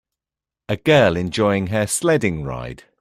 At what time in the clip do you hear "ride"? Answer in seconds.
2.43-2.85